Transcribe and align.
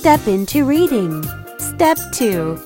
step 0.00 0.26
into 0.28 0.64
reading. 0.64 1.22
Step 1.58 1.98
2 2.12 2.58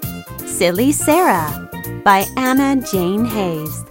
Silly 0.47 0.93
Sara 0.93 1.69
by 2.05 2.25
Anna 2.37 2.81
Jane 2.81 3.25
Hays. 3.25 3.85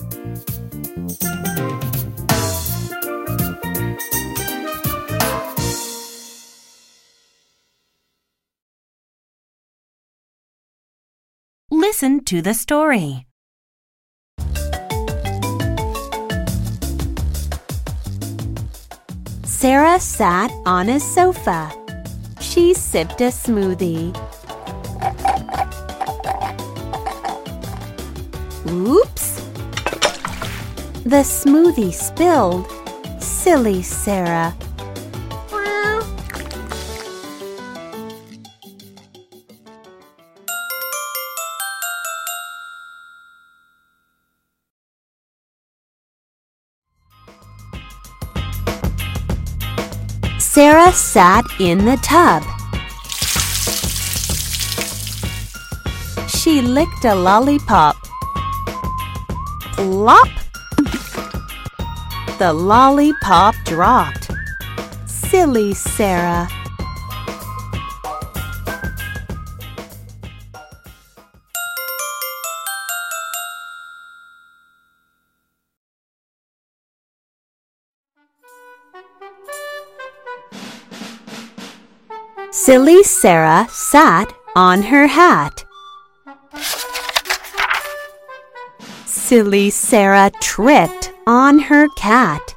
Listen 11.69 12.23
to 12.23 12.41
the 12.41 12.53
story. 12.53 13.27
Sara 19.43 19.99
sat 19.99 20.49
on 20.65 20.87
a 20.87 20.97
sofa. 21.01 21.82
She 22.53 22.75
sipped 22.75 23.19
a 23.19 23.31
smoothie. 23.31 24.13
Oops! 28.69 29.41
The 31.03 31.23
smoothie 31.23 31.91
spilled. 31.91 32.67
Silly 33.19 33.81
Sara. 33.81 34.53
Sara 50.53 50.91
sat 50.91 51.45
in 51.59 51.79
the 51.83 51.97
tub. 52.03 52.43
She 56.29 56.61
licked 56.61 57.05
a 57.05 57.15
lollipop. 57.15 57.95
Lop! 59.79 60.27
The 62.37 62.53
lollipop 62.53 63.55
dropped. 63.65 64.29
Silly 65.07 65.73
Sara. 65.73 66.47
Silly 82.65 83.03
Sara 83.03 83.67
sat 83.69 84.33
on 84.55 84.83
her 84.83 85.07
hat. 85.07 85.65
Silly 89.05 89.69
Sara 89.69 90.31
tripped 90.39 91.11
on 91.27 91.59
her 91.59 91.89
cat. 91.97 92.55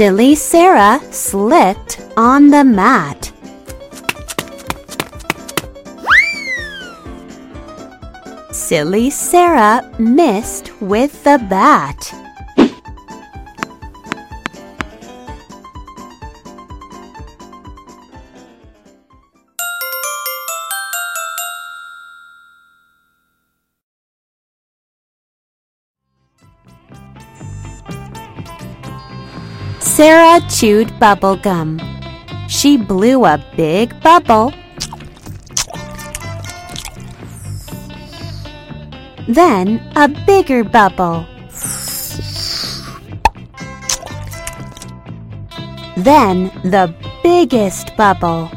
Silly 0.00 0.34
Sara 0.34 0.98
slipped 1.10 2.00
on 2.16 2.48
the 2.48 2.64
mat. 2.64 3.30
Silly 8.50 9.10
Sara 9.10 9.86
missed 9.98 10.72
with 10.80 11.22
the 11.22 11.36
bat. 11.50 12.14
Sara 30.00 30.40
chewed 30.48 30.98
bubble 30.98 31.36
gum. 31.36 31.78
She 32.48 32.78
blew 32.78 33.26
a 33.26 33.36
big 33.54 33.92
bubble. 34.00 34.50
Then 39.28 39.78
a 39.96 40.08
bigger 40.08 40.64
bubble. 40.64 41.26
Then 45.98 46.48
the 46.64 46.94
biggest 47.22 47.94
bubble. 47.94 48.50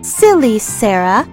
Silly 0.00 0.58
Sara. 0.58 1.28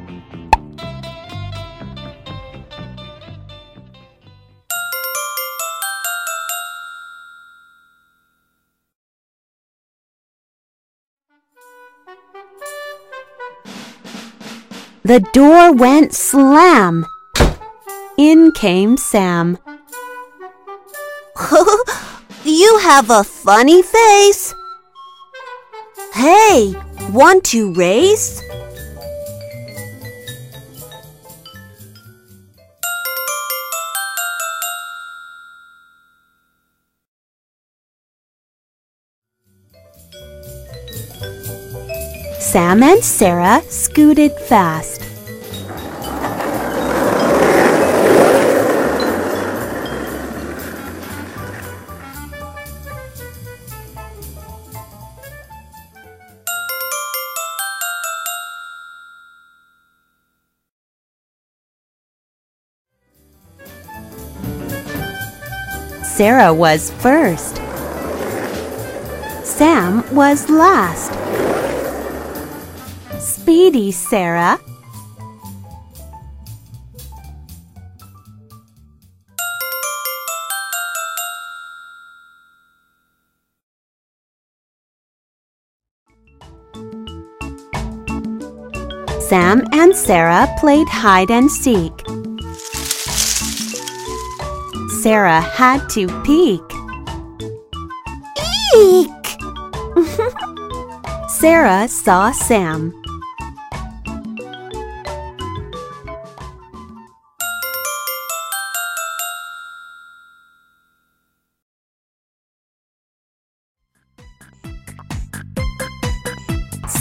The 15.04 15.22
door 15.34 15.72
went 15.72 16.14
slam. 16.14 17.06
In 18.18 18.52
came 18.52 18.98
Sam. 18.98 19.58
you 22.44 22.78
have 22.80 23.10
a 23.10 23.24
funny 23.24 23.82
face. 23.82 24.54
Hey, 26.14 26.76
want 27.12 27.46
to 27.46 27.74
race? 27.74 28.44
Sam 42.52 42.82
and 42.82 43.04
Sara 43.04 43.62
scooted 43.70 44.32
fast. 44.32 45.04
Sara 66.04 66.52
was 66.52 66.90
first. 66.94 67.58
Sam 69.46 70.04
was 70.16 70.50
last. 70.50 71.14
Speedy, 73.50 73.92
Sara. 73.92 74.60
Sam 89.20 89.64
and 89.72 89.96
Sara 89.96 90.48
played 90.60 90.88
hide 90.88 91.32
and 91.32 91.50
seek. 91.50 91.92
Sara 95.02 95.42
had 95.42 95.88
to 95.90 96.06
peek. 96.22 96.62
Eek! 98.78 99.10
Sara 101.30 101.88
saw 101.88 102.32
Sam. 102.32 102.99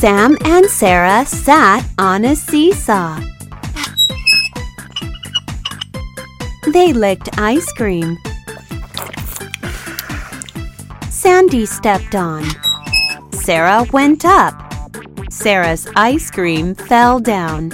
Sam 0.01 0.39
and 0.45 0.65
Sara 0.67 1.27
sat 1.27 1.85
on 1.99 2.25
a 2.25 2.37
seesaw. 2.37 3.19
They 6.73 6.93
licked 6.93 7.37
ice 7.37 7.73
cream. 7.73 8.17
Sandy 11.11 11.67
stepped 11.67 12.15
on. 12.15 12.45
Sara 13.33 13.87
went 13.93 14.25
up. 14.25 14.55
Sara's 15.31 15.89
ice 15.97 16.31
cream 16.31 16.77
fell 16.77 17.19
down. 17.19 17.73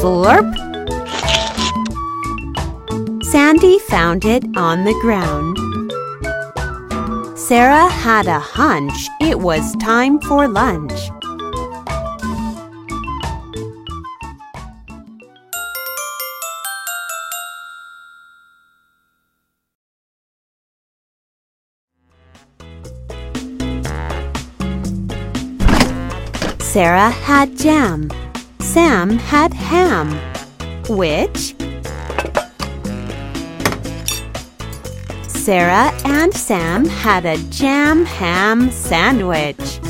Slurp! 0.00 0.48
Sandy 3.22 3.78
found 3.80 4.24
it 4.24 4.42
on 4.56 4.84
the 4.84 4.94
ground. 5.02 5.58
Sara 7.38 7.86
had 7.86 8.26
a 8.26 8.38
hunch 8.38 9.08
it 9.20 9.38
was 9.38 9.76
time 9.76 10.18
for 10.20 10.48
lunch. 10.48 10.98
Sara 26.62 27.10
had 27.10 27.58
jam. 27.58 28.08
Sam 28.60 29.18
had 29.18 29.52
ham. 29.54 30.10
Which? 30.88 31.54
Sara 35.26 35.90
and 36.04 36.32
Sam 36.34 36.84
had 36.84 37.24
a 37.24 37.36
jam 37.48 38.04
ham 38.04 38.70
sandwich. 38.70 39.80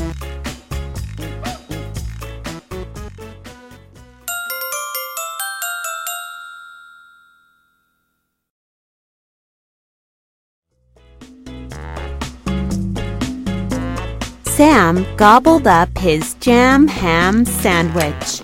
Sam 14.45 15.05
gobbled 15.17 15.67
up 15.67 15.97
his 15.97 16.33
jam 16.35 16.87
ham 16.87 17.45
sandwich. 17.45 18.41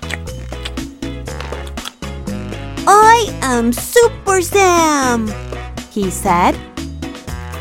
I 3.47 3.53
am 3.53 3.71
Super 3.71 4.41
Sam, 4.41 5.31
He 5.89 6.11
said, 6.11 6.51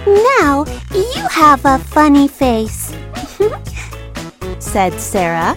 Now 0.04 0.64
you 0.92 1.28
have 1.30 1.64
a 1.64 1.78
funny 1.78 2.26
face. 2.26 2.92
said 4.58 4.98
Sara. 4.98 5.56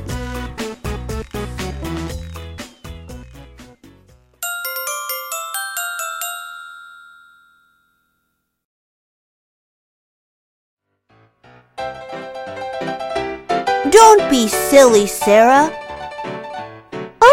Don't 13.90 14.30
be 14.30 14.48
silly, 14.48 15.08
Sara. 15.08 15.74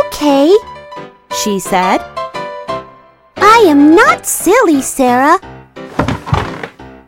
Okay, 0.01 0.57
she 1.35 1.59
said. 1.59 2.16
I 3.59 3.61
am 3.61 3.95
not 3.97 4.27
silly, 4.27 4.83
Sara. 4.83 5.41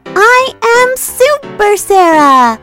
I 0.06 0.54
am 0.80 0.96
Super 0.96 1.76
Sara. 1.76 2.58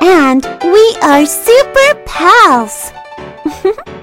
And 0.00 0.46
we 0.62 0.96
are 1.02 1.26
super 1.26 1.94
pals. 2.06 2.92